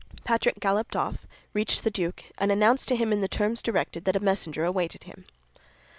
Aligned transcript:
Patrick 0.23 0.59
galloped 0.59 0.95
off, 0.95 1.27
reached 1.53 1.83
the 1.83 1.91
duke, 1.91 2.23
and 2.39 2.51
announced 2.51 2.87
to 2.87 2.95
him 2.95 3.13
in 3.13 3.21
the 3.21 3.27
terms 3.27 3.61
directed 3.61 4.03
that 4.05 4.15
a 4.15 4.19
messenger 4.19 4.65
awaited 4.65 5.03
him. 5.03 5.25